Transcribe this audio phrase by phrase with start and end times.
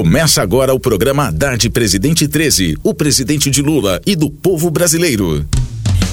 [0.00, 5.46] Começa agora o programa Haddad Presidente 13, o presidente de Lula e do povo brasileiro.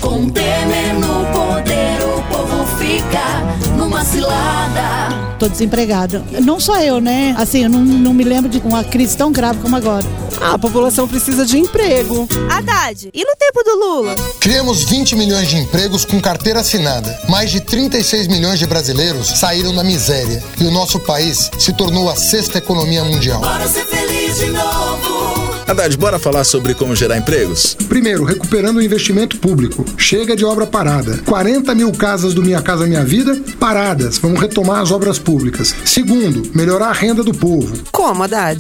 [0.01, 5.16] Com Temer no poder, o povo fica numa cilada.
[5.39, 6.23] Tô desempregada.
[6.43, 7.35] Não só eu, né?
[7.37, 10.05] Assim, eu não, não me lembro de uma crise tão grave como agora.
[10.41, 12.27] A população precisa de emprego.
[12.49, 14.15] Haddad, e no tempo do Lula?
[14.39, 17.17] Criamos 20 milhões de empregos com carteira assinada.
[17.29, 20.43] Mais de 36 milhões de brasileiros saíram da miséria.
[20.59, 23.41] E o nosso país se tornou a sexta economia mundial.
[23.41, 25.36] Bora ser feliz de novo.
[25.67, 27.75] Haddad, bora falar sobre como gerar empregos?
[27.89, 29.83] Primeiro, recuperando o investimento público.
[29.97, 31.17] Chega de obra parada.
[31.25, 34.17] 40 mil casas do Minha Casa Minha Vida paradas.
[34.17, 35.75] Vamos retomar as obras públicas.
[35.83, 37.77] Segundo, melhorar a renda do povo.
[37.91, 38.57] Como, Haddad?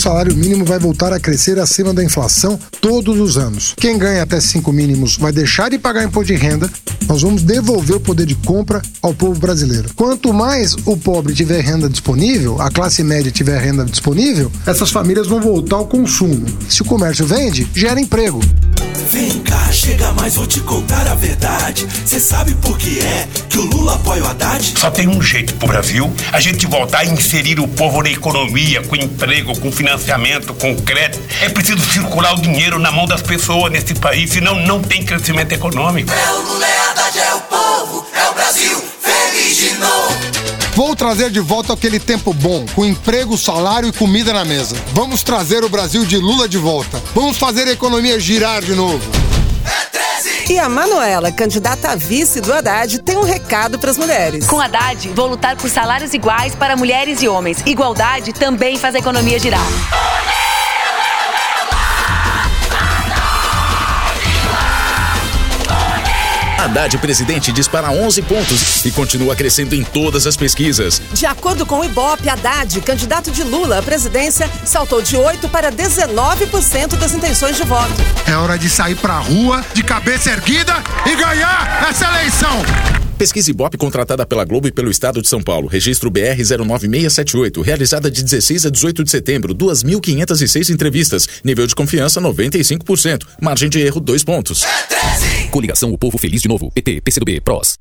[0.00, 3.74] Salário mínimo vai voltar a crescer acima da inflação todos os anos.
[3.76, 6.70] Quem ganha até cinco mínimos vai deixar de pagar imposto de renda.
[7.06, 9.90] Nós vamos devolver o poder de compra ao povo brasileiro.
[9.94, 15.26] Quanto mais o pobre tiver renda disponível, a classe média tiver renda disponível, essas famílias
[15.26, 16.46] vão voltar ao consumo.
[16.66, 18.40] Se o comércio vende, gera emprego.
[19.10, 21.86] Vem cá, chega mais, vou te contar a verdade.
[22.06, 23.66] Cê sabe por que é que o
[24.00, 24.74] apoia o Haddad?
[24.78, 28.82] Só tem um jeito pro Brasil: a gente voltar a inserir o povo na economia,
[28.82, 31.22] com emprego, com financiamento, com crédito.
[31.40, 35.52] É preciso circular o dinheiro na mão das pessoas nesse país, senão não tem crescimento
[35.52, 36.10] econômico.
[36.12, 40.30] É o Lula, é Haddad, é o povo, é o Brasil feliz de novo.
[40.74, 44.76] Vou trazer de volta aquele tempo bom, com emprego, salário e comida na mesa.
[44.92, 47.02] Vamos trazer o Brasil de Lula de volta.
[47.14, 49.19] Vamos fazer a economia girar de novo.
[50.50, 54.48] E a Manuela, candidata a vice do Haddad, tem um recado para as mulheres.
[54.48, 57.62] Com Haddad, vou lutar por salários iguais para mulheres e homens.
[57.64, 59.64] Igualdade também faz a economia girar.
[66.60, 71.00] Haddad Presidente dispara 11 pontos e continua crescendo em todas as pesquisas.
[71.14, 75.72] De acordo com o Ibope, Haddad, candidato de Lula à presidência, saltou de 8% para
[75.72, 77.94] 19% das intenções de voto.
[78.26, 80.74] É hora de sair pra rua, de cabeça erguida
[81.06, 82.89] e ganhar essa eleição.
[83.20, 85.68] Pesquisa Ibope contratada pela Globo e pelo Estado de São Paulo.
[85.68, 87.60] Registro BR 09678.
[87.60, 89.54] Realizada de 16 a 18 de setembro.
[89.54, 91.28] 2.506 entrevistas.
[91.44, 93.26] Nível de confiança 95%.
[93.38, 94.64] Margem de erro 2 pontos.
[95.50, 96.70] Coligação O Povo Feliz de Novo.
[96.70, 97.78] PT, PCdoB, PROS.